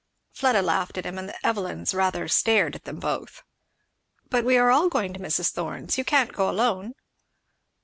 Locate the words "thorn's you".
5.51-6.03